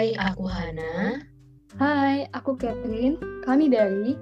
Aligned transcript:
Hai, 0.00 0.16
aku 0.16 0.48
Hana. 0.48 1.20
Hai, 1.76 2.24
aku 2.32 2.56
Catherine. 2.56 3.20
Kami 3.44 3.68
dari 3.68 4.16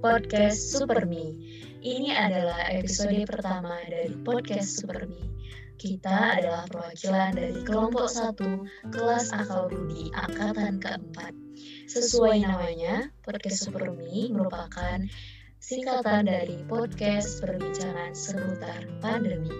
Podcast 0.00 0.72
Supermi. 0.72 1.36
Ini 1.84 2.16
adalah 2.16 2.72
episode 2.72 3.28
pertama 3.28 3.76
dari 3.92 4.16
Podcast 4.24 4.80
Supermi. 4.80 5.20
Kita 5.76 6.40
adalah 6.40 6.64
perwakilan 6.64 7.28
dari 7.36 7.60
kelompok 7.60 8.08
satu 8.08 8.64
kelas 8.88 9.36
akal 9.36 9.68
budi 9.68 10.08
angkatan 10.16 10.80
keempat. 10.80 11.36
Sesuai 11.92 12.48
namanya, 12.48 13.12
Podcast 13.20 13.68
Supermi 13.68 14.32
merupakan 14.32 14.96
singkatan 15.60 16.24
dari 16.24 16.64
podcast 16.64 17.44
perbincangan 17.44 18.16
seputar 18.16 18.88
pandemi. 19.04 19.52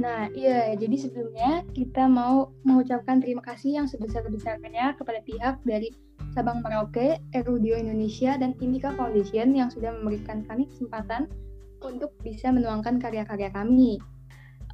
Nah, 0.00 0.32
iya, 0.32 0.72
jadi 0.80 0.96
sebelumnya 0.96 1.60
kita 1.76 2.08
mau 2.08 2.56
mengucapkan 2.64 3.20
terima 3.20 3.44
kasih 3.44 3.84
yang 3.84 3.86
sebesar-besarnya 3.86 4.96
kepada 4.96 5.20
pihak 5.20 5.60
dari 5.68 5.92
Sabang 6.32 6.64
Merauke, 6.64 7.20
Erudio 7.36 7.76
Indonesia, 7.76 8.40
dan 8.40 8.56
Indika 8.64 8.96
Foundation 8.96 9.52
yang 9.52 9.68
sudah 9.68 9.92
memberikan 10.00 10.40
kami 10.48 10.64
kesempatan 10.72 11.28
untuk 11.84 12.16
bisa 12.24 12.48
menuangkan 12.48 12.96
karya-karya 12.96 13.52
kami. 13.52 14.00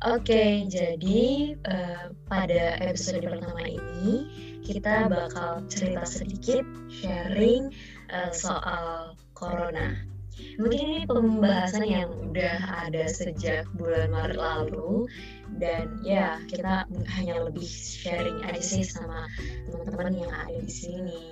Oke, 0.06 0.62
jadi 0.68 1.56
uh, 1.64 2.12
pada 2.30 2.78
episode 2.84 3.24
pertama 3.24 3.64
ini 3.66 4.28
kita 4.62 5.08
bakal 5.08 5.64
cerita 5.66 6.04
sedikit 6.04 6.62
sharing 6.92 7.72
uh, 8.12 8.30
soal 8.30 9.16
corona. 9.32 10.15
Mungkin 10.60 10.78
ini 10.80 10.98
pembahasan 11.08 11.88
yang 11.88 12.12
udah 12.12 12.86
ada 12.88 13.08
sejak 13.08 13.64
bulan 13.76 14.12
Maret 14.12 14.36
lalu 14.36 15.08
dan 15.56 15.96
ya 16.04 16.36
kita 16.44 16.84
hanya 17.16 17.48
lebih 17.48 17.64
sharing 17.64 18.44
aja 18.44 18.60
sih 18.60 18.84
sama 18.84 19.24
teman-teman 19.68 20.28
yang 20.28 20.32
ada 20.32 20.58
di 20.60 20.72
sini 20.72 21.22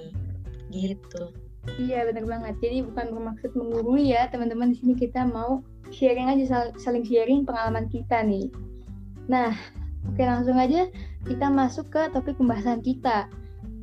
gitu. 0.73 1.31
Iya 1.81 2.09
benar 2.13 2.25
banget. 2.29 2.55
Jadi 2.61 2.85
bukan 2.85 3.07
bermaksud 3.13 3.51
menggurui 3.57 4.13
ya 4.13 4.29
teman-teman 4.29 4.73
di 4.73 4.77
sini 4.81 4.95
kita 4.97 5.25
mau 5.29 5.65
sharing 5.93 6.29
aja 6.29 6.73
saling 6.77 7.05
sharing 7.05 7.45
pengalaman 7.49 7.89
kita 7.89 8.21
nih. 8.25 8.49
Nah, 9.29 9.53
oke 10.09 10.21
langsung 10.21 10.57
aja 10.61 10.89
kita 11.25 11.47
masuk 11.49 11.89
ke 11.89 12.13
topik 12.13 12.37
pembahasan 12.37 12.85
kita. 12.85 13.29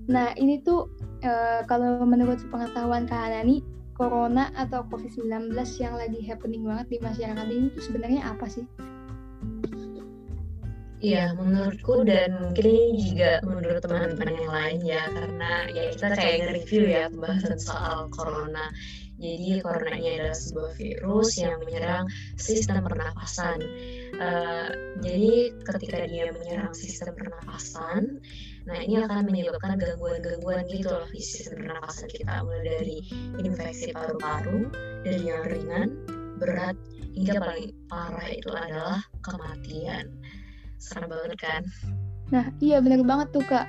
Nah, 0.10 0.34
ini 0.38 0.62
tuh 0.62 0.90
e, 1.26 1.32
kalau 1.66 2.06
menurut 2.06 2.38
pengetahuan 2.54 3.10
Kak 3.10 3.18
Hanani, 3.30 3.66
corona 4.02 4.50
atau 4.58 4.82
COVID-19 4.90 5.54
yang 5.78 5.94
lagi 5.94 6.26
happening 6.26 6.66
banget 6.66 6.90
di 6.90 6.98
masyarakat 7.06 7.46
ini 7.54 7.70
tuh 7.70 7.84
sebenarnya 7.86 8.22
apa 8.34 8.50
sih? 8.50 8.66
Iya, 11.02 11.34
menurutku 11.38 12.06
dan 12.06 12.38
mungkin 12.42 12.66
ini 12.66 13.14
juga 13.14 13.42
menurut 13.46 13.82
teman-teman 13.82 14.38
yang 14.38 14.54
lain 14.54 14.80
ya, 14.86 15.02
karena 15.10 15.52
ya 15.74 15.84
kita 15.94 16.14
kayak 16.14 16.36
nge-review 16.46 16.84
ya 16.90 17.04
pembahasan 17.10 17.58
soal 17.58 18.10
corona. 18.14 18.70
Jadi 19.22 19.62
corona 19.62 19.98
ini 19.98 20.18
adalah 20.18 20.38
sebuah 20.38 20.72
virus 20.78 21.38
yang 21.38 21.62
menyerang 21.62 22.06
sistem 22.38 22.82
pernapasan. 22.82 23.62
Uh, 24.22 24.70
jadi 25.02 25.50
ketika 25.66 26.06
dia 26.06 26.30
menyerang 26.30 26.78
sistem 26.78 27.18
pernapasan, 27.18 28.22
nah 28.70 28.78
ini 28.78 29.02
akan 29.02 29.26
menyebabkan 29.26 29.82
gangguan-gangguan 29.82 30.70
gitu 30.70 30.94
loh 30.94 31.10
di 31.10 31.18
sistem 31.18 31.66
pernapasan 31.66 32.06
kita, 32.06 32.46
mulai 32.46 32.62
dari 32.62 32.98
infeksi 33.42 33.90
paru-paru, 33.90 34.70
dari 35.02 35.26
yang 35.26 35.42
ringan, 35.50 35.90
berat, 36.38 36.78
hingga 37.18 37.42
paling 37.42 37.74
parah 37.90 38.30
itu 38.30 38.50
adalah 38.54 39.02
kematian. 39.26 40.06
Serem 40.78 41.10
banget 41.10 41.42
kan? 41.42 41.62
Nah 42.30 42.46
iya 42.62 42.78
benar 42.78 43.02
banget 43.02 43.34
tuh 43.34 43.46
kak. 43.50 43.66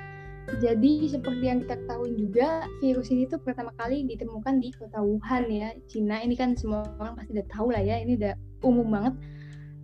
Jadi 0.61 1.07
seperti 1.07 1.49
yang 1.49 1.65
kita 1.65 1.81
ketahui 1.81 2.13
juga, 2.19 2.67
virus 2.83 3.09
ini 3.09 3.25
tuh 3.25 3.39
pertama 3.39 3.71
kali 3.79 4.05
ditemukan 4.05 4.59
di 4.59 4.69
kota 4.75 4.99
Wuhan 4.99 5.47
ya, 5.47 5.71
Cina. 5.87 6.19
Ini 6.19 6.35
kan 6.35 6.53
semua 6.53 6.83
orang 6.99 7.15
pasti 7.15 7.31
udah 7.33 7.47
tahu 7.47 7.67
lah 7.71 7.79
ya, 7.79 7.97
ini 8.03 8.19
udah 8.19 8.35
umum 8.61 8.91
banget. 8.91 9.15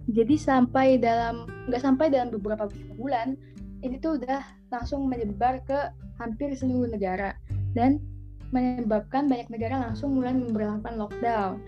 Jadi 0.09 0.35
sampai 0.41 0.97
dalam 0.97 1.45
nggak 1.69 1.81
sampai 1.85 2.09
dalam 2.09 2.33
beberapa 2.33 2.65
bulan, 2.97 3.37
ini 3.85 4.01
tuh 4.01 4.17
udah 4.17 4.41
langsung 4.73 5.05
menyebar 5.05 5.61
ke 5.69 5.93
hampir 6.17 6.51
seluruh 6.57 6.89
negara 6.89 7.37
dan 7.77 8.01
menyebabkan 8.49 9.29
banyak 9.29 9.47
negara 9.53 9.77
langsung 9.77 10.17
mulai 10.17 10.33
memperlakukan 10.33 10.97
lockdown. 10.97 11.61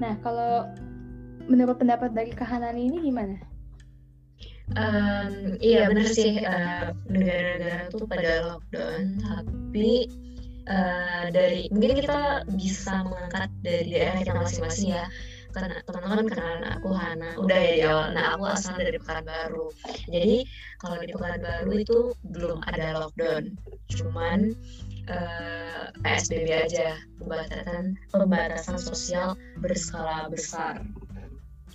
Nah, 0.00 0.16
kalau 0.24 0.64
menurut 1.48 1.76
pendapat 1.76 2.16
dari 2.16 2.32
Kahanan 2.32 2.76
ini 2.76 3.12
gimana? 3.12 3.36
Um, 4.76 5.56
iya 5.64 5.88
benar 5.88 6.08
sih 6.12 6.44
negara 6.44 6.92
negara-negara 7.08 7.88
tuh 7.88 8.04
pada 8.04 8.32
lockdown, 8.52 9.16
tapi 9.24 10.08
uh, 10.68 11.32
dari 11.32 11.72
mungkin 11.72 12.04
kita 12.04 12.44
bisa 12.52 13.00
mengangkat 13.08 13.48
dari 13.64 13.96
daerah 13.96 14.20
kita 14.20 14.36
masing-masing 14.36 14.92
ya 14.92 15.08
teman-teman 15.52 16.26
kenalan 16.28 16.64
aku 16.76 16.88
Hana. 16.92 17.30
Udah 17.40 17.58
ya 17.58 17.72
di 17.74 17.82
awal 17.84 18.08
nah 18.12 18.36
aku 18.36 18.44
asal 18.52 18.74
dari 18.76 18.98
Pekanbaru. 19.00 19.72
Jadi 20.08 20.36
kalau 20.78 20.96
di 21.00 21.12
Pekanbaru 21.12 21.72
itu 21.74 21.98
belum 22.28 22.58
ada 22.68 22.86
lockdown. 23.00 23.56
Cuman 23.88 24.52
uh, 25.08 25.88
eh, 25.88 26.00
PSBB 26.04 26.48
aja. 26.52 27.00
Pembatasan 27.18 27.96
pembatasan 28.12 28.76
sosial 28.76 29.34
berskala 29.58 30.28
besar. 30.28 30.84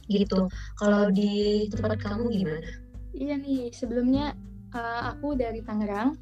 Gitu. 0.08 0.48
Kalau 0.78 1.10
di 1.10 1.68
tempat 1.74 2.00
kamu 2.02 2.30
gimana? 2.32 2.70
Iya 3.14 3.38
nih 3.38 3.70
sebelumnya 3.74 4.38
uh, 4.74 5.14
aku 5.16 5.34
dari 5.34 5.62
Tangerang. 5.66 6.18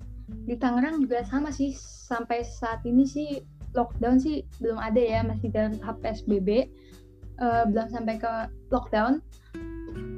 Di 0.47 0.55
Tangerang 0.55 1.03
juga 1.03 1.23
sama 1.27 1.51
sih. 1.51 1.75
Sampai 2.11 2.43
saat 2.43 2.83
ini 2.83 3.07
sih 3.07 3.39
lockdown 3.71 4.19
sih 4.19 4.43
belum 4.63 4.79
ada 4.79 4.99
ya. 4.99 5.19
Masih 5.23 5.51
dalam 5.51 5.75
tahap 5.79 5.99
PSBB 6.03 6.71
uh, 7.41 7.63
belum 7.67 7.89
sampai 7.89 8.21
ke 8.21 8.33
lockdown 8.69 9.19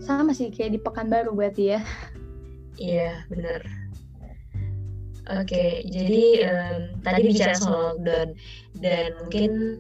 sama 0.03 0.35
sih 0.35 0.51
kayak 0.51 0.75
di 0.77 0.79
Pekanbaru 0.83 1.31
berarti 1.31 1.79
ya. 1.79 1.81
Iya 2.75 3.23
benar. 3.31 3.63
Oke 5.39 5.87
jadi 5.87 6.23
um, 6.51 6.81
tadi 6.99 7.31
bicara 7.31 7.55
soal 7.55 7.95
lockdown 7.95 8.35
dan 8.83 9.15
mungkin 9.23 9.79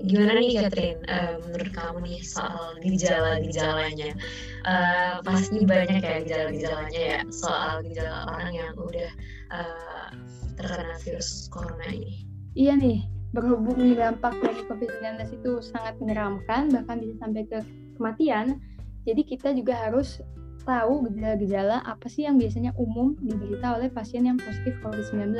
gimana 0.00 0.38
nih 0.40 0.64
Catherine? 0.64 1.02
Uh, 1.10 1.42
menurut 1.44 1.70
kamu 1.74 1.98
nih 2.06 2.20
soal 2.24 2.78
gejala-gejalanya? 2.80 4.16
Uh, 4.64 5.20
pasti 5.26 5.66
banyak 5.66 6.00
ya 6.00 6.16
gejala-gejalanya 6.24 7.00
ya 7.00 7.20
soal 7.34 7.82
gejala 7.84 8.30
orang 8.32 8.52
yang 8.54 8.72
udah 8.78 9.10
uh, 9.50 10.08
terkena 10.56 10.94
virus 11.02 11.50
corona 11.50 11.90
ini. 11.90 12.24
Iya 12.54 12.78
nih 12.78 13.19
berhubung 13.30 13.78
dampak 13.94 14.34
dari 14.42 14.62
COVID-19 14.66 15.38
itu 15.38 15.52
sangat 15.62 15.94
menyeramkan, 16.02 16.70
bahkan 16.74 16.98
bisa 16.98 17.14
sampai 17.22 17.46
ke 17.46 17.58
kematian, 17.94 18.58
jadi 19.06 19.22
kita 19.22 19.48
juga 19.54 19.74
harus 19.78 20.18
tahu 20.66 21.08
gejala-gejala 21.08 21.80
apa 21.88 22.06
sih 22.06 22.28
yang 22.28 22.36
biasanya 22.36 22.76
umum 22.76 23.16
diderita 23.22 23.80
oleh 23.80 23.88
pasien 23.88 24.28
yang 24.28 24.36
positif 24.36 24.76
COVID-19. 24.84 25.34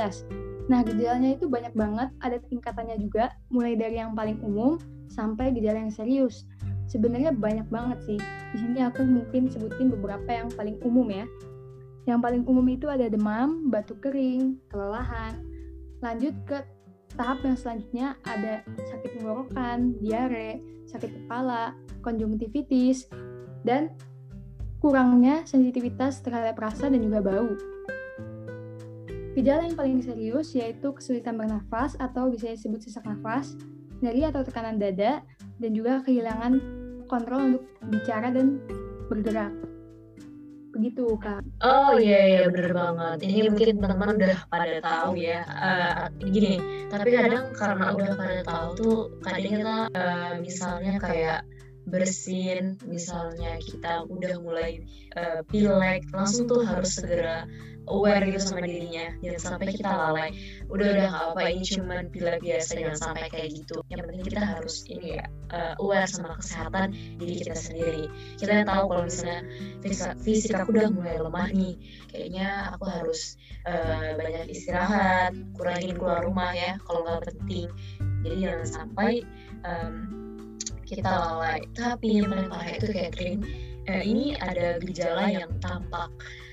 Nah, 0.70 0.86
gejalanya 0.86 1.34
itu 1.34 1.50
banyak 1.50 1.74
banget, 1.74 2.08
ada 2.22 2.38
tingkatannya 2.46 2.96
juga, 3.02 3.34
mulai 3.50 3.74
dari 3.74 3.98
yang 3.98 4.14
paling 4.14 4.38
umum 4.40 4.78
sampai 5.10 5.50
gejala 5.50 5.82
yang 5.82 5.92
serius. 5.92 6.46
Sebenarnya 6.86 7.34
banyak 7.34 7.66
banget 7.70 7.98
sih. 8.06 8.18
Di 8.54 8.56
sini 8.58 8.82
aku 8.82 9.02
mungkin 9.02 9.50
sebutin 9.50 9.90
beberapa 9.90 10.26
yang 10.30 10.50
paling 10.54 10.78
umum 10.86 11.06
ya. 11.10 11.26
Yang 12.06 12.20
paling 12.22 12.42
umum 12.46 12.66
itu 12.70 12.86
ada 12.86 13.06
demam, 13.06 13.70
batuk 13.70 14.02
kering, 14.02 14.58
kelelahan. 14.70 15.38
Lanjut 16.02 16.34
ke 16.46 16.62
Tahap 17.20 17.44
yang 17.44 17.52
selanjutnya 17.52 18.16
ada 18.24 18.64
sakit 18.64 19.20
tenggorokan, 19.20 19.92
diare, 20.00 20.56
sakit 20.88 21.12
kepala, 21.12 21.76
konjungtivitis, 22.00 23.12
dan 23.60 23.92
kurangnya 24.80 25.44
sensitivitas 25.44 26.24
terhadap 26.24 26.56
rasa 26.56 26.88
dan 26.88 27.04
juga 27.04 27.20
bau. 27.20 27.52
Gejala 29.36 29.68
yang 29.68 29.76
paling 29.76 30.00
serius 30.00 30.56
yaitu 30.56 30.96
kesulitan 30.96 31.36
bernafas 31.36 31.92
atau 32.00 32.32
bisa 32.32 32.56
disebut 32.56 32.88
sesak 32.88 33.04
nafas, 33.04 33.52
nyeri 34.00 34.24
atau 34.24 34.40
tekanan 34.40 34.80
dada, 34.80 35.20
dan 35.60 35.70
juga 35.76 36.00
kehilangan 36.00 36.56
kontrol 37.04 37.52
untuk 37.52 37.62
bicara 37.92 38.32
dan 38.32 38.64
bergerak 39.12 39.52
begitu 40.70 41.04
kak. 41.18 41.42
Oh 41.60 41.98
iya 41.98 42.20
iya 42.26 42.40
bener 42.46 42.72
banget. 42.72 43.18
ini 43.26 43.50
mungkin 43.50 43.68
teman-teman 43.78 44.10
udah 44.16 44.36
pada 44.46 44.76
tahu 44.80 45.12
ya. 45.18 45.42
Uh, 45.46 46.06
gini 46.22 46.62
tapi 46.90 47.08
kadang 47.14 47.54
karena 47.54 47.86
udah 47.94 48.10
pada 48.18 48.38
tahu 48.42 48.68
tuh 48.74 48.98
kadang 49.22 49.52
kita 49.62 49.76
uh, 49.94 50.32
misalnya 50.42 50.94
kayak 50.98 51.40
bersin. 51.88 52.76
Misalnya 52.84 53.56
kita 53.62 54.04
udah 54.08 54.34
mulai 54.40 54.84
uh, 55.16 55.40
pilek 55.48 56.04
langsung 56.12 56.50
tuh 56.50 56.64
harus 56.64 56.98
segera 56.98 57.48
aware 57.88 58.22
gitu 58.28 58.40
sama 58.40 58.62
dirinya. 58.62 59.10
Jangan 59.24 59.40
sampai 59.40 59.74
kita 59.74 59.90
lalai. 59.90 60.30
Udah 60.68 60.86
udah 60.92 61.06
nggak 61.10 61.24
apa 61.34 61.40
ini 61.50 61.64
cuman 61.64 62.02
pilek 62.12 62.38
biasa 62.44 62.70
jangan 62.78 62.98
sampai 62.98 63.26
kayak 63.32 63.48
gitu. 63.56 63.82
Yang 63.88 64.00
penting 64.06 64.24
kita 64.30 64.42
harus 64.42 64.76
ini 64.86 65.08
ya 65.18 65.24
uh, 65.50 65.74
aware 65.82 66.08
sama 66.10 66.36
kesehatan 66.38 66.88
diri 67.18 67.34
kita 67.40 67.56
sendiri. 67.56 68.04
Kita 68.36 68.66
tahu 68.68 68.84
kalau 68.90 69.02
misalnya 69.06 69.40
fisik, 69.80 70.12
fisik 70.20 70.52
aku 70.54 70.76
udah 70.76 70.88
mulai 70.92 71.16
lemah 71.18 71.48
nih. 71.50 71.74
Kayaknya 72.12 72.46
aku 72.76 72.84
harus 72.86 73.40
uh, 73.66 74.14
banyak 74.18 74.52
istirahat 74.52 75.32
kurangin 75.56 75.96
keluar 75.98 76.22
rumah 76.22 76.52
ya 76.54 76.76
kalau 76.86 77.06
nggak 77.06 77.34
penting. 77.34 77.68
Jadi 78.20 78.36
jangan 78.44 78.66
sampai 78.68 79.12
um, 79.64 79.94
kita 80.90 81.10
lalai. 81.10 81.62
Tapi 81.78 82.18
yang 82.18 82.26
paling 82.34 82.48
parah 82.50 82.70
itu 82.74 82.88
Catherine 82.90 83.42
eh, 83.86 84.02
ini 84.02 84.34
ada 84.38 84.82
gejala 84.82 85.30
yang 85.30 85.50
tampak. 85.62 86.10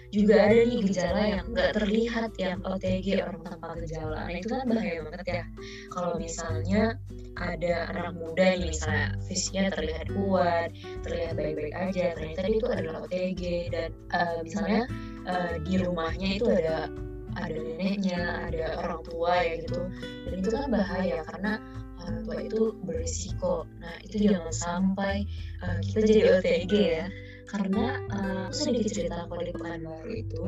Juga 0.08 0.40
ada 0.48 0.64
nih 0.64 0.88
gejala 0.88 1.20
yang 1.20 1.46
nggak 1.52 1.72
terlihat 1.76 2.32
yang 2.40 2.64
OTG 2.64 3.28
orang 3.28 3.44
tanpa 3.44 3.76
gejala. 3.84 4.24
Nah 4.24 4.38
itu 4.40 4.48
kan 4.48 4.64
bahaya 4.64 5.04
banget 5.04 5.26
ya. 5.28 5.44
Kalau 5.92 6.16
misalnya 6.16 6.96
ada 7.38 7.74
anak 7.92 8.16
muda 8.18 8.56
nih 8.56 8.72
misalnya 8.72 9.14
fisiknya 9.28 9.70
terlihat 9.70 10.08
kuat 10.10 10.74
terlihat 11.06 11.38
baik-baik 11.38 11.76
aja 11.78 12.18
ternyata 12.18 12.50
itu 12.50 12.66
adalah 12.66 13.06
OTG 13.06 13.42
dan 13.70 13.90
uh, 14.10 14.42
misalnya 14.42 14.90
uh, 15.30 15.54
di 15.62 15.76
rumahnya 15.78 16.30
itu 16.42 16.50
ada 16.50 16.90
ada 17.38 17.54
neneknya 17.54 18.50
ada 18.50 18.66
orang 18.82 19.02
tua 19.06 19.34
ya 19.44 19.54
gitu. 19.62 19.80
Dan 20.26 20.36
itu 20.42 20.50
kan 20.50 20.66
bahaya 20.74 21.22
karena 21.30 21.62
orang 22.08 22.24
tua 22.24 22.38
itu 22.40 22.62
berisiko. 22.88 23.56
Nah 23.84 23.96
itu 24.02 24.16
jangan 24.32 24.54
sampai 24.56 25.28
uh, 25.62 25.80
kita 25.84 26.00
jadi 26.08 26.22
OTG 26.40 26.74
ya, 26.74 27.06
karena 27.52 27.86
uh, 28.12 28.48
sedikit 28.50 28.92
cerita 28.96 29.28
kalau 29.28 29.44
di 29.44 29.52
Pekanbaru 29.52 30.12
itu, 30.16 30.46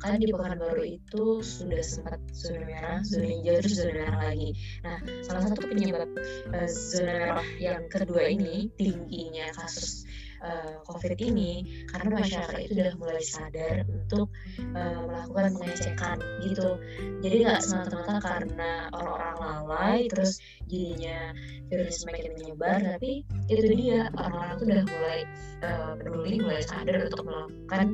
kan 0.00 0.16
di 0.16 0.32
Pekanbaru 0.32 0.84
itu 0.84 1.44
sudah 1.44 1.84
sempat 1.84 2.18
zona 2.32 2.64
merah, 2.64 2.98
zona 3.04 3.28
hijau, 3.28 3.60
terus 3.60 3.76
zona 3.76 3.92
merah 3.92 4.16
lagi. 4.32 4.50
Nah 4.82 4.98
salah 5.20 5.42
satu 5.44 5.60
penyebab 5.68 6.08
uh, 6.56 6.68
zona 6.68 7.12
merah 7.12 7.48
yang 7.60 7.84
kedua 7.92 8.24
ini 8.24 8.72
tingginya 8.80 9.52
kasus 9.52 10.08
uh, 10.42 10.80
COVID 10.86 11.18
ini 11.20 11.84
karena 11.90 12.20
masyarakat 12.22 12.58
itu 12.64 12.72
sudah 12.78 12.94
mulai 12.98 13.22
sadar 13.24 13.76
untuk 13.86 14.28
uh, 14.74 14.98
melakukan 15.06 15.54
pengecekan 15.58 16.18
gitu. 16.46 16.68
Jadi 17.24 17.36
nggak 17.44 17.60
semata-mata 17.62 18.14
karena 18.22 18.70
orang-orang 18.94 19.34
lalai 19.38 19.98
terus 20.10 20.38
jadinya 20.66 21.32
virus 21.68 22.04
semakin 22.04 22.32
menyebar, 22.38 22.78
tapi 22.80 23.24
itu 23.50 23.62
dia 23.74 24.08
orang-orang 24.14 24.52
itu 24.54 24.64
sudah 24.64 24.84
mulai 24.86 25.20
uh, 25.64 25.92
peduli, 25.98 26.34
mulai 26.42 26.62
sadar 26.62 26.96
untuk 27.08 27.22
melakukan 27.26 27.86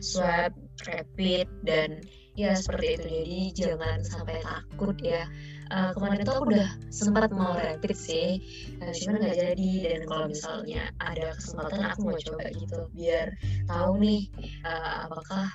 swab 0.00 0.52
rapid 0.88 1.48
dan 1.64 2.00
ya 2.32 2.56
seperti 2.56 2.96
itu 2.96 3.06
jadi 3.12 3.40
jangan 3.52 3.98
sampai 4.00 4.40
takut 4.40 4.96
ya 5.04 5.28
uh, 5.72 5.90
kemarin 5.96 6.20
itu 6.20 6.30
aku 6.30 6.44
udah 6.52 6.68
sempat 6.92 7.32
mau 7.32 7.56
rapid 7.56 7.96
sih. 7.96 8.38
Uh, 8.78 8.92
cuman 8.92 9.24
nggak 9.24 9.36
jadi. 9.40 9.72
Dan 9.88 10.00
kalau 10.04 10.24
misalnya 10.28 10.92
ada 11.00 11.32
kesempatan 11.34 11.80
aku 11.88 12.00
mau 12.04 12.18
coba 12.20 12.46
gitu. 12.52 12.78
Biar 12.92 13.32
tahu 13.66 13.92
nih 13.98 14.20
uh, 14.68 15.08
apakah 15.08 15.48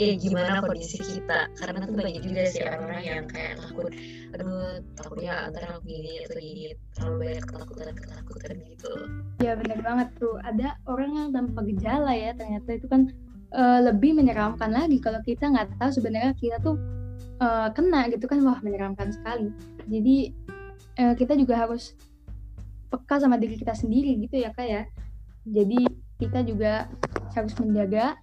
eh 0.00 0.16
gimana 0.16 0.64
kondisi 0.64 0.98
kita. 1.04 1.52
Karena 1.60 1.84
tuh 1.84 1.94
banyak 1.94 2.22
juga 2.24 2.42
sih 2.48 2.64
orang-orang 2.64 3.02
yang 3.04 3.24
kayak 3.28 3.60
takut 3.60 3.92
aduh 4.28 4.84
takutnya 4.92 5.32
antara 5.48 5.66
aku 5.76 5.80
gini 5.84 6.12
atau 6.24 6.40
gini. 6.40 6.64
Terlalu 6.96 7.14
banyak 7.20 7.44
ketakutan 7.44 7.88
ketakutan 7.94 8.54
gitu. 8.64 8.92
Ya 9.44 9.52
benar 9.54 9.78
banget 9.84 10.08
tuh. 10.16 10.36
Ada 10.42 10.80
orang 10.88 11.10
yang 11.14 11.28
tanpa 11.36 11.60
gejala 11.68 12.12
ya 12.16 12.32
ternyata 12.32 12.68
itu 12.72 12.88
kan 12.88 13.12
uh, 13.52 13.80
lebih 13.84 14.16
menyeramkan 14.16 14.72
lagi 14.72 14.98
kalau 15.00 15.20
kita 15.24 15.48
nggak 15.48 15.76
tahu 15.76 15.90
sebenarnya 15.92 16.32
kita 16.36 16.56
tuh 16.60 16.97
uh, 17.40 17.68
kena 17.72 18.10
gitu 18.12 18.26
kan 18.26 18.42
wah 18.44 18.58
menyeramkan 18.62 19.10
sekali. 19.10 19.50
Jadi 19.88 20.34
uh, 21.00 21.14
kita 21.14 21.34
juga 21.38 21.66
harus 21.66 21.94
peka 22.88 23.20
sama 23.20 23.36
diri 23.36 23.56
kita 23.58 23.74
sendiri 23.74 24.16
gitu 24.22 24.40
ya 24.42 24.50
kak 24.54 24.66
ya. 24.66 24.82
Jadi 25.48 25.86
kita 26.18 26.42
juga 26.44 26.90
harus 27.32 27.54
menjaga 27.62 28.18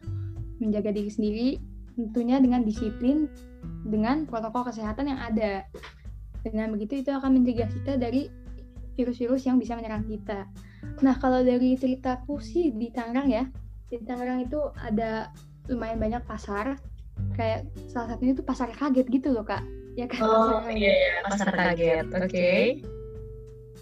menjaga 0.59 0.91
diri 0.91 1.11
sendiri 1.11 1.49
tentunya 1.95 2.39
dengan 2.43 2.63
disiplin 2.67 3.31
dengan 3.87 4.27
protokol 4.27 4.67
kesehatan 4.67 5.09
yang 5.11 5.19
ada. 5.19 5.65
Dengan 6.45 6.69
begitu 6.77 7.01
itu 7.01 7.09
akan 7.09 7.41
mencegah 7.41 7.65
kita 7.71 7.97
dari 7.97 8.29
virus-virus 8.95 9.49
yang 9.49 9.57
bisa 9.57 9.73
menyerang 9.73 10.05
kita. 10.05 10.45
Nah 11.01 11.17
kalau 11.17 11.41
dari 11.41 11.73
ceritaku 11.75 12.37
sih 12.37 12.71
di 12.71 12.93
Tangerang 12.93 13.29
ya 13.31 13.43
di 13.89 14.01
Tangerang 14.01 14.45
itu 14.45 14.59
ada 14.77 15.29
lumayan 15.69 15.97
banyak 15.97 16.23
pasar 16.25 16.77
kayak 17.35 17.67
salah 17.91 18.15
satunya 18.15 18.33
itu 18.33 18.43
pasar 18.43 18.71
kaget 18.71 19.07
gitu 19.11 19.35
loh 19.35 19.45
kak. 19.45 19.61
Ya 19.95 20.07
kan? 20.07 20.23
Oh 20.23 20.63
iya 20.71 20.91
iya. 20.91 21.11
Pasar 21.27 21.51
kaget. 21.51 22.07
Oke. 22.15 22.31
Okay. 22.31 22.63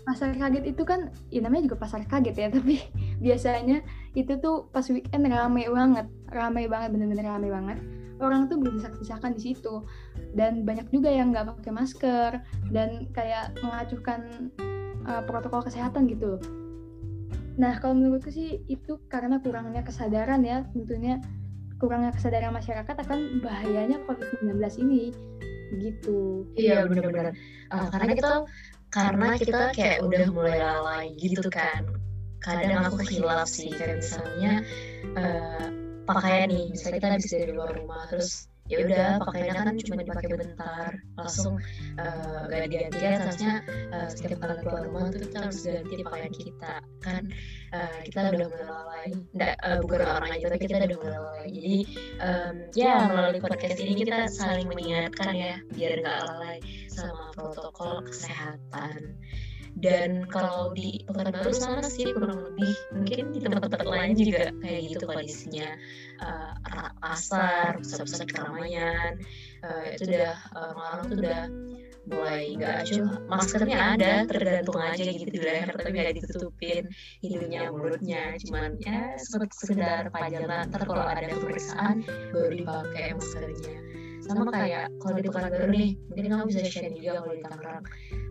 pasar 0.03 0.35
kaget 0.35 0.75
itu 0.75 0.83
kan 0.83 1.15
ya 1.31 1.39
namanya 1.39 1.71
juga 1.71 1.87
pasar 1.87 2.03
kaget 2.03 2.35
ya 2.35 2.47
tapi 2.59 2.75
biasanya 3.23 3.79
itu 4.19 4.35
tuh 4.43 4.67
pas 4.75 4.83
weekend 4.91 5.31
rame 5.31 5.63
banget. 5.71 6.07
Rame 6.27 6.67
banget 6.67 6.89
bener-bener 6.91 7.23
rame 7.23 7.47
banget. 7.47 7.79
Orang 8.19 8.51
tuh 8.51 8.59
berdesak-desakan 8.59 9.39
di 9.39 9.41
situ. 9.53 9.87
Dan 10.35 10.67
banyak 10.67 10.91
juga 10.91 11.07
yang 11.07 11.31
nggak 11.31 11.55
pakai 11.55 11.71
masker 11.71 12.31
dan 12.75 13.07
kayak 13.15 13.55
mengacuhkan 13.63 14.51
uh, 15.07 15.23
protokol 15.23 15.63
kesehatan 15.63 16.09
gitu. 16.11 16.35
Nah, 17.53 17.77
kalau 17.77 17.93
menurutku 17.93 18.33
sih 18.33 18.65
itu 18.65 18.97
karena 19.05 19.37
kurangnya 19.37 19.85
kesadaran 19.85 20.41
ya, 20.41 20.65
tentunya 20.73 21.21
kurangnya 21.83 22.15
kesadaran 22.15 22.55
masyarakat 22.55 22.95
akan 22.95 23.43
bahayanya 23.43 23.99
COVID-19 24.07 24.55
ini. 24.87 25.11
Gitu. 25.75 26.47
Iya, 26.55 26.87
benar-benar. 26.87 27.35
Uh, 27.75 27.91
karena 27.91 28.13
kita 28.15 28.31
karena 28.93 29.27
kita 29.35 29.61
kayak 29.75 29.99
udah 29.99 30.31
mulai 30.31 30.63
lalai 30.63 31.05
gitu 31.19 31.43
kan. 31.51 31.83
Kadang 32.39 32.87
aku 32.87 33.03
hilaf 33.03 33.51
sih, 33.51 33.67
kayak 33.75 33.99
misalnya 33.99 34.63
uh, 35.19 35.67
pakaian 36.07 36.47
nih, 36.47 36.71
misalnya 36.71 36.95
kita 37.03 37.07
habis 37.19 37.31
dari 37.35 37.51
luar 37.51 37.75
rumah, 37.75 38.07
terus 38.07 38.47
ya 38.71 38.79
udah 38.79 39.19
pakainya 39.27 39.53
kan 39.59 39.75
cuma 39.75 40.01
dipakai 40.07 40.29
bentar 40.39 40.91
langsung 41.19 41.59
uh, 41.99 42.47
gak 42.47 42.71
diganti 42.71 42.95
ya 43.03 43.19
seharusnya 43.19 43.53
uh, 43.91 44.07
kali 44.43 44.59
keluar 44.59 44.83
rumah 44.83 45.07
tuh 45.07 45.21
kita 45.23 45.37
harus 45.39 45.59
ganti 45.63 46.03
pakaian 46.03 46.33
kita. 46.35 46.73
Kan 46.99 47.23
uh, 47.71 47.97
kita 48.03 48.19
udah 48.35 48.49
mulai 48.51 49.07
nggak 49.31 49.55
uh, 49.63 49.77
bukan 49.79 49.99
orang 50.03 50.31
aja 50.35 50.45
tapi 50.51 50.63
kita 50.67 50.83
udah 50.83 50.99
mulai 50.99 51.47
jadi 51.47 51.75
um, 52.19 52.55
ya 52.75 52.93
melalui 53.07 53.39
podcast 53.39 53.77
ini 53.79 53.93
kita 54.03 54.27
saling 54.27 54.67
mengingatkan 54.67 55.31
ya 55.31 55.53
biar 55.71 56.03
nggak 56.03 56.19
lalai 56.27 56.57
sama 56.91 57.31
protokol 57.31 58.03
kesehatan. 58.03 59.15
Dan 59.73 60.29
kalau 60.29 60.69
di 60.77 61.01
Pekanbaru 61.09 61.49
sana 61.49 61.81
sih 61.89 62.05
kurang 62.13 62.45
lebih 62.45 62.77
mungkin 62.93 63.33
di 63.33 63.39
tempat-tempat 63.41 63.89
lain 63.89 64.13
juga 64.13 64.53
kayak 64.61 64.81
gitu 64.85 65.03
kondisinya. 65.09 65.69
Uh, 66.21 66.53
pasar 67.01 67.81
pusat-pusat 67.81 68.29
keramaian 68.29 69.17
uh, 69.63 69.83
itu 69.89 70.03
udah 70.11 70.35
orang-orang 70.53 71.01
tuh 71.07 71.17
udah 71.23 71.41
mulai 72.03 72.51
nggak 72.59 72.75
acuh 72.83 73.07
maskernya 73.31 73.77
ada 73.95 74.11
tergantung 74.27 74.75
aja 74.75 75.07
gitu 75.07 75.39
ya 75.39 75.63
tapi 75.71 75.89
nggak 75.95 76.19
ditutupin 76.19 76.83
hidungnya 77.23 77.71
mulutnya. 77.71 78.35
cuman 78.43 78.75
ya 78.83 79.15
sekedar 79.19 80.11
pajangan 80.11 80.67
ntar 80.67 80.83
kalau 80.83 81.07
ada 81.07 81.31
pemeriksaan 81.31 82.03
baru 82.35 82.51
dipakai 82.51 83.15
maskernya. 83.15 83.75
Sama 84.23 84.47
kayak 84.55 84.87
kalau 85.03 85.19
di 85.19 85.27
Pekanbaru 85.27 85.67
nih 85.75 85.89
mungkin 86.07 86.25
kamu 86.31 86.43
bisa 86.47 86.61
share 86.63 86.95
juga 86.95 87.23
kalau 87.23 87.35
di 87.35 87.43
Tangerang. 87.43 87.83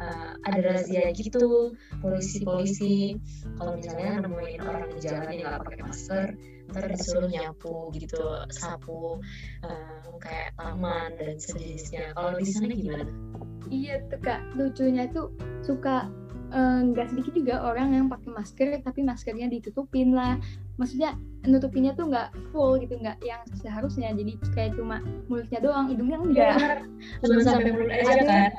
Uh, 0.03 0.31
ada 0.49 0.59
razia 0.73 1.13
gitu 1.13 1.77
polisi-polisi. 2.01 3.21
kalau 3.61 3.77
misalnya 3.77 4.25
nemuin 4.25 4.61
orang 4.65 4.89
di 4.89 4.99
jalan 5.05 5.29
yang 5.33 5.41
nggak 5.49 5.65
pakai 5.69 5.85
masker 5.85 6.27
ntar 6.73 6.89
disuruh 6.89 7.29
nyapu 7.29 7.93
gitu 7.95 8.21
sapu 8.49 9.21
uh, 9.63 10.09
kayak 10.19 10.57
taman 10.57 11.15
dan 11.21 11.37
sejenisnya. 11.37 12.17
Kalau 12.17 12.41
di 12.41 12.49
sana 12.49 12.73
gimana? 12.73 13.13
Iya 13.69 14.03
tuh 14.09 14.21
kak. 14.25 14.41
Lucunya 14.57 15.07
tuh 15.13 15.33
suka 15.63 16.11
Eh, 16.53 16.81
nggak 16.93 17.07
uh, 17.09 17.11
sedikit 17.17 17.33
juga 17.33 17.65
orang 17.65 17.97
yang 17.97 18.07
pakai 18.13 18.29
masker 18.29 18.69
tapi 18.85 19.01
maskernya 19.01 19.49
ditutupin 19.49 20.13
lah. 20.13 20.37
Maksudnya 20.77 21.17
nutupinnya 21.49 21.97
tuh 21.97 22.13
nggak 22.13 22.29
full 22.53 22.77
gitu 22.77 23.01
nggak 23.01 23.17
yang 23.25 23.41
seharusnya. 23.57 24.13
Jadi 24.13 24.37
kayak 24.53 24.77
cuma 24.77 25.01
mulutnya 25.33 25.65
doang 25.65 25.89
hidungnya 25.89 26.21
enggak. 26.21 26.57
Ya, 26.61 27.25
cuma 27.25 27.41
sampai 27.41 27.73
mulut 27.73 27.89
aja 27.89 28.21
kan? 28.29 28.51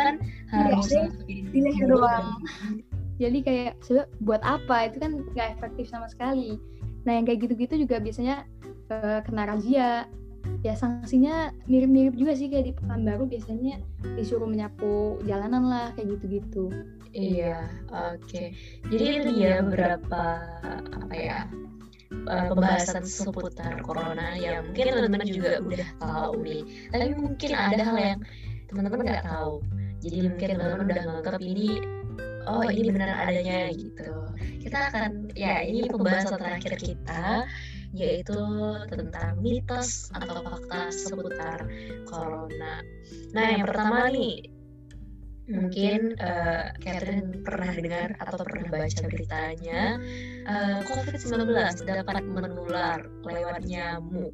kan? 0.00 0.14
Harus 0.48 0.88
di 1.28 1.60
leher 1.60 1.92
doang. 1.92 2.40
Jadi 3.20 3.38
kayak 3.44 3.76
buat 4.24 4.40
apa? 4.40 4.88
Itu 4.88 5.04
kan 5.04 5.20
nggak 5.36 5.60
efektif 5.60 5.92
sama 5.92 6.08
sekali 6.08 6.56
nah 7.02 7.12
yang 7.18 7.24
kayak 7.26 7.46
gitu-gitu 7.48 7.86
juga 7.86 7.98
biasanya 7.98 8.46
uh, 8.90 9.20
kena 9.26 9.42
razia 9.48 10.06
ya 10.62 10.74
sanksinya 10.74 11.54
mirip-mirip 11.70 12.14
juga 12.18 12.34
sih 12.34 12.50
kayak 12.50 12.70
di 12.70 12.72
Pekanbaru 12.74 13.30
biasanya 13.30 13.78
disuruh 14.18 14.46
menyapu 14.46 15.18
jalanan 15.26 15.66
lah 15.66 15.86
kayak 15.94 16.18
gitu-gitu 16.18 16.70
Iya, 17.12 17.68
oke. 17.92 18.24
Okay. 18.24 18.56
Jadi 18.88 19.04
itu 19.20 19.28
dia 19.36 19.60
beberapa 19.60 20.48
apa 20.80 21.12
ya 21.12 21.44
uh, 22.24 22.48
pembahasan 22.48 23.04
seputar 23.04 23.84
corona 23.84 24.32
yang 24.32 24.72
mungkin 24.72 24.96
teman-teman 24.96 25.28
juga 25.28 25.60
udah 25.60 25.88
tahu 26.00 26.40
nih. 26.40 26.62
Tapi 26.88 27.12
mungkin 27.20 27.50
ada 27.52 27.82
hal 27.84 27.96
yang 28.00 28.20
teman-teman 28.72 29.04
nggak 29.04 29.24
tahu. 29.28 29.60
Jadi 30.00 30.16
mungkin 30.24 30.48
teman-teman 30.56 30.84
udah 30.88 31.02
menganggap 31.04 31.36
ini 31.44 31.68
oh 32.48 32.66
ini 32.66 32.88
benar 32.90 33.28
adanya 33.28 33.70
gitu. 33.74 34.08
Kita 34.62 34.90
akan 34.90 35.34
ya 35.34 35.62
ini 35.62 35.86
pembahasan 35.90 36.38
terakhir 36.38 36.74
kita 36.78 37.46
yaitu 37.92 38.40
tentang 38.88 39.36
mitos 39.44 40.08
atau 40.16 40.40
fakta 40.40 40.88
seputar 40.88 41.58
corona. 42.08 42.80
Nah, 43.36 43.46
yang 43.52 43.68
pertama 43.68 44.08
nih 44.08 44.48
mungkin 45.52 46.16
uh, 46.16 46.72
Catherine 46.80 47.44
pernah 47.44 47.74
dengar 47.76 48.08
atau 48.16 48.40
pernah 48.40 48.66
baca 48.72 49.04
beritanya 49.10 50.00
uh, 50.48 50.80
COVID-19 50.88 51.52
dapat 51.84 52.24
menular 52.24 53.04
lewat 53.26 53.60
nyamuk. 53.68 54.32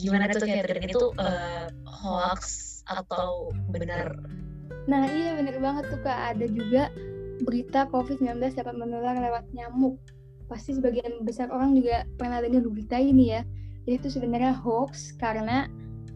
Gimana 0.00 0.26
tuh 0.34 0.42
Catherine 0.42 0.90
itu 0.90 1.14
uh, 1.22 1.70
hoax 1.86 2.82
atau 2.90 3.54
benar? 3.70 4.18
Nah 4.90 5.04
iya 5.06 5.36
benar 5.38 5.60
banget 5.60 5.84
tuh 5.92 6.00
kak 6.00 6.34
ada 6.34 6.46
juga 6.48 6.90
berita 7.44 7.86
COVID-19 7.90 8.40
dapat 8.54 8.74
menular 8.74 9.14
lewat 9.18 9.50
nyamuk. 9.54 9.98
Pasti 10.48 10.74
sebagian 10.74 11.22
besar 11.22 11.52
orang 11.52 11.76
juga 11.76 12.08
pernah 12.16 12.40
dengar 12.40 12.64
berita 12.66 12.96
ini 12.96 13.36
ya. 13.36 13.42
Jadi 13.84 13.94
itu 14.04 14.08
sebenarnya 14.08 14.56
hoax 14.56 15.16
karena 15.16 15.68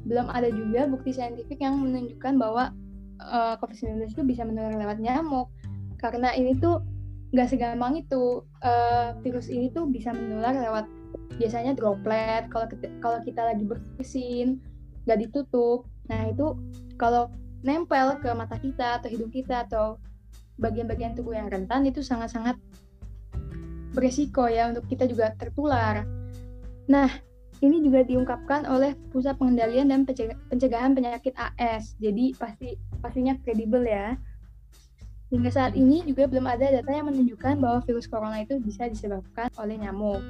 belum 0.05 0.29
ada 0.29 0.50
juga 0.50 0.91
bukti 0.91 1.14
saintifik 1.14 1.62
yang 1.62 1.79
menunjukkan 1.79 2.35
bahwa 2.37 2.75
uh, 3.23 3.55
COVID-19 3.62 4.12
itu 4.12 4.23
bisa 4.26 4.43
menular 4.43 4.75
lewat 4.75 4.99
nyamuk 4.99 5.47
karena 6.02 6.35
ini 6.35 6.59
tuh 6.59 6.83
nggak 7.33 7.49
segampang 7.49 8.02
itu 8.02 8.43
uh, 8.67 9.17
virus 9.23 9.49
ini 9.49 9.71
tuh 9.71 9.87
bisa 9.88 10.11
menular 10.12 10.52
lewat 10.52 10.85
biasanya 11.41 11.73
droplet 11.73 12.45
kalau 12.52 12.67
kita, 12.69 12.91
kalau 13.00 13.19
kita 13.25 13.41
lagi 13.41 13.64
bersin 13.64 14.61
nggak 15.09 15.19
ditutup 15.29 15.88
nah 16.11 16.29
itu 16.29 16.59
kalau 17.00 17.31
nempel 17.62 18.19
ke 18.19 18.29
mata 18.35 18.59
kita 18.59 19.00
atau 19.00 19.09
hidung 19.09 19.31
kita 19.33 19.64
atau 19.64 19.97
bagian-bagian 20.61 21.17
tubuh 21.17 21.37
yang 21.37 21.49
rentan 21.49 21.87
itu 21.89 22.05
sangat-sangat 22.05 22.57
beresiko 23.93 24.49
ya 24.49 24.73
untuk 24.73 24.89
kita 24.89 25.05
juga 25.05 25.37
tertular. 25.37 26.05
Nah, 26.89 27.09
ini 27.63 27.79
juga 27.79 28.03
diungkapkan 28.03 28.67
oleh 28.67 28.99
Pusat 29.15 29.39
Pengendalian 29.39 29.93
dan 29.93 30.03
Pencegahan 30.51 30.99
Penyakit 30.99 31.37
AS. 31.39 31.95
Jadi 32.03 32.35
pasti 32.35 32.75
pastinya 32.99 33.39
kredibel 33.39 33.87
ya. 33.87 34.19
Hingga 35.31 35.49
saat 35.49 35.73
ini 35.79 36.05
juga 36.05 36.29
belum 36.29 36.45
ada 36.45 36.69
data 36.69 36.91
yang 36.93 37.09
menunjukkan 37.09 37.57
bahwa 37.63 37.81
virus 37.87 38.11
corona 38.11 38.45
itu 38.45 38.61
bisa 38.61 38.91
disebabkan 38.91 39.49
oleh 39.57 39.81
nyamuk. 39.81 40.21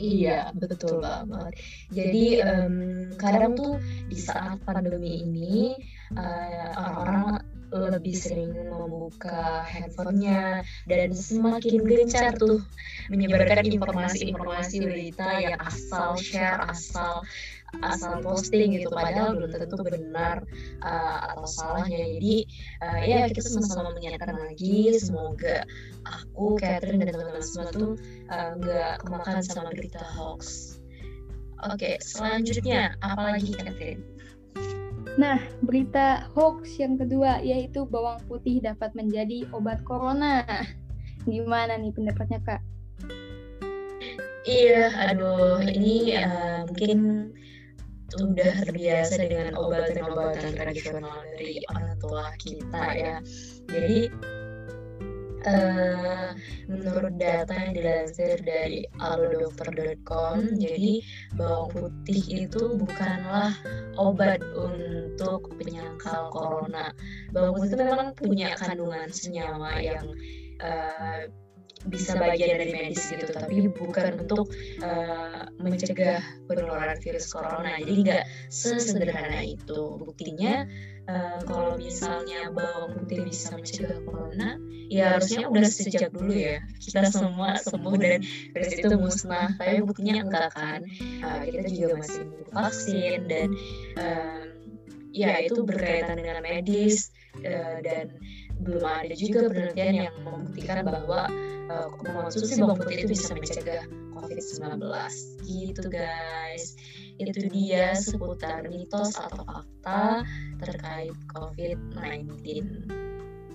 Iya, 0.00 0.48
betul 0.56 1.04
banget. 1.04 1.60
Jadi 1.92 2.40
um, 2.40 2.76
kadang 3.20 3.52
tuh 3.52 3.76
di 4.08 4.16
saat 4.16 4.56
pandemi 4.64 5.20
ini 5.28 5.76
uh, 6.16 6.72
orang-orang 6.72 7.44
lebih 7.70 8.14
sering 8.18 8.50
membuka 8.66 9.62
handphonenya 9.66 10.66
dan 10.90 11.14
semakin 11.14 11.86
gencar 11.86 12.34
tuh 12.34 12.58
menyebarkan 13.10 13.66
informasi-informasi 13.66 14.76
berita 14.82 15.28
yang 15.38 15.56
asal 15.62 16.18
share, 16.18 16.58
asal 16.66 17.22
asal 17.86 18.18
posting 18.22 18.74
gitu. 18.74 18.90
Padahal 18.90 19.38
belum 19.38 19.50
tentu 19.54 19.78
benar 19.86 20.42
uh, 20.82 21.18
atau 21.30 21.46
salahnya. 21.46 22.02
Jadi 22.18 22.46
uh, 22.82 23.00
ya 23.06 23.30
kita 23.30 23.46
sama-sama 23.46 23.94
mengingatkan 23.94 24.34
lagi 24.34 24.98
semoga 24.98 25.62
aku 26.02 26.58
Catherine 26.58 27.02
dan 27.06 27.14
teman-teman 27.14 27.44
semua 27.44 27.70
tuh 27.70 27.90
nggak 28.30 28.92
uh, 28.94 29.00
kemakan 29.06 29.42
sama 29.46 29.70
berita 29.70 30.02
hoax. 30.02 30.74
Oke 31.60 31.76
okay, 31.76 31.94
selanjutnya 32.00 32.96
apalagi 33.04 33.52
Catherine 33.52 34.02
Nah, 35.20 35.36
berita 35.60 36.32
hoax 36.32 36.80
yang 36.80 36.96
kedua 36.96 37.44
yaitu 37.44 37.84
bawang 37.84 38.24
putih 38.24 38.64
dapat 38.64 38.88
menjadi 38.96 39.44
obat 39.52 39.84
corona. 39.84 40.48
Gimana 41.28 41.76
nih 41.76 41.92
pendapatnya, 41.92 42.40
Kak? 42.40 42.64
Iya, 44.48 44.88
aduh, 45.12 45.60
ini 45.60 46.16
uh, 46.16 46.64
mungkin 46.64 47.28
udah 48.16 48.64
terbiasa 48.64 49.28
dengan 49.28 49.60
obatan-obatan 49.60 50.56
tradisional 50.56 51.20
dari 51.36 51.60
orang 51.68 52.00
tua 52.00 52.32
kita 52.40 52.84
ya. 52.96 53.16
Jadi 53.68 54.08
Uh, 55.40 56.36
menurut 56.68 57.16
data 57.16 57.56
yang 57.56 57.72
dilansir 57.72 58.36
dari 58.44 58.84
alodokter.com, 59.00 60.60
jadi 60.60 61.00
bawang 61.32 61.72
putih 61.72 62.44
itu 62.44 62.76
bukanlah 62.76 63.56
obat 63.96 64.44
untuk 64.52 65.48
penyangkal 65.56 66.28
corona. 66.28 66.92
Bawang 67.32 67.56
putih 67.56 67.76
memang 67.80 68.12
punya 68.12 68.52
kandungan 68.60 69.08
senyawa 69.08 69.80
yang 69.80 70.06
uh, 70.60 71.24
bisa 71.88 72.12
bagian 72.18 72.60
dari 72.60 72.72
medis 72.76 73.08
gitu 73.08 73.32
tapi 73.32 73.64
bukan 73.72 74.20
untuk 74.20 74.52
uh, 74.84 75.48
mencegah 75.56 76.20
penularan 76.44 77.00
virus 77.00 77.32
corona. 77.32 77.80
Jadi 77.80 78.00
nggak 78.04 78.24
sesederhana 78.52 79.40
itu. 79.40 79.96
Buktinya 79.96 80.68
uh, 81.08 81.40
kalau 81.48 81.80
misalnya 81.80 82.52
bawang 82.52 83.00
putih 83.00 83.24
bisa 83.24 83.56
mencegah 83.56 83.96
corona 84.04 84.60
ya 84.90 85.16
harusnya 85.16 85.48
udah 85.48 85.64
sejak 85.64 86.12
dulu 86.12 86.34
ya. 86.36 86.60
Kita 86.82 87.08
semua 87.08 87.56
sembuh 87.56 87.96
dan 87.96 88.20
virus 88.52 88.72
itu 88.76 88.94
musnah. 89.00 89.48
Tapi 89.56 89.80
buktinya 89.80 90.26
enggak 90.26 90.52
kan? 90.52 90.84
Uh, 91.24 91.48
kita 91.48 91.68
juga 91.72 92.04
masih 92.04 92.22
vaksin 92.52 93.18
dan 93.24 93.48
uh, 93.96 94.42
ya 95.16 95.42
itu 95.42 95.64
berkaitan 95.64 96.18
dengan 96.18 96.42
medis 96.44 97.10
uh, 97.42 97.78
dan 97.82 98.14
belum 98.60 98.84
ada 98.84 99.14
juga 99.16 99.48
penelitian 99.48 100.08
yang 100.08 100.14
membuktikan 100.24 100.84
bahwa 100.84 101.28
uh, 101.72 101.88
mengonsumsi 102.04 102.60
bawang 102.60 102.76
putih 102.76 103.04
itu 103.04 103.16
bisa 103.16 103.32
mencegah 103.32 103.84
COVID-19 104.16 104.84
gitu 105.48 105.82
guys. 105.88 106.76
Itu 107.20 107.52
dia 107.52 107.92
seputar 107.96 108.64
mitos 108.68 109.16
atau 109.16 109.44
fakta 109.44 110.24
terkait 110.60 111.16
COVID-19 111.32 113.00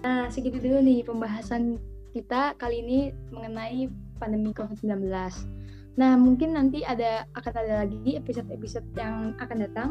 nah 0.05 0.29
segitu 0.29 0.61
dulu 0.61 0.85
nih 0.85 1.01
pembahasan 1.01 1.81
kita 2.13 2.53
kali 2.61 2.85
ini 2.85 2.99
mengenai 3.33 3.89
pandemi 4.21 4.53
COVID-19 4.53 5.09
nah 5.97 6.13
mungkin 6.13 6.53
nanti 6.53 6.85
ada 6.85 7.25
akan 7.33 7.53
ada 7.65 7.73
lagi 7.81 8.13
episode-episode 8.13 8.85
yang 8.93 9.33
akan 9.41 9.65
datang 9.65 9.89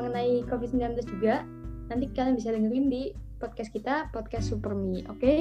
mengenai 0.00 0.48
COVID-19 0.48 1.04
juga 1.04 1.44
nanti 1.88 2.08
kalian 2.12 2.36
bisa 2.36 2.52
dengerin 2.54 2.86
di 2.88 3.02
podcast 3.38 3.70
kita, 3.74 4.08
podcast 4.10 4.48
Supermi, 4.50 5.04
oke? 5.10 5.20
Okay? 5.20 5.38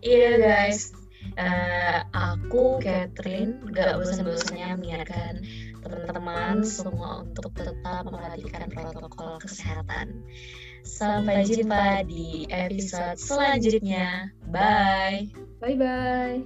Iya 0.00 0.40
guys, 0.40 0.96
uh, 1.36 2.00
aku 2.12 2.80
Catherine 2.80 3.60
gak 3.72 4.00
bosan-bosannya 4.00 4.80
mengingatkan 4.80 5.44
teman-teman 5.84 6.64
semua 6.64 7.28
untuk 7.28 7.52
tetap 7.52 8.08
memperhatikan 8.08 8.72
protokol 8.72 9.36
kesehatan. 9.42 10.24
Sampai 10.84 11.44
jumpa 11.48 12.04
di 12.08 12.44
episode 12.48 13.16
selanjutnya. 13.16 14.32
Bye. 14.48 15.32
Bye 15.60 15.76
bye. 15.76 16.44